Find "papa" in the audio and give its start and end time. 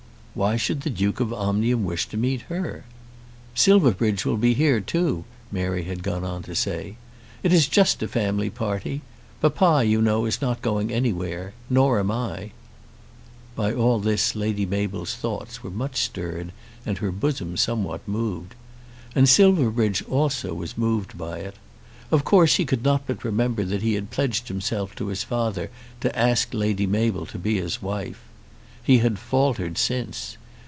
9.41-9.83